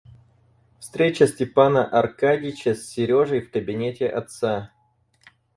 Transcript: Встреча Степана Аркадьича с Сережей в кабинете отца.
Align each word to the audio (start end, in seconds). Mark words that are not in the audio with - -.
Встреча 0.79 1.27
Степана 1.27 1.85
Аркадьича 1.85 2.73
с 2.73 2.87
Сережей 2.87 3.39
в 3.41 3.51
кабинете 3.51 4.07
отца. 4.09 4.71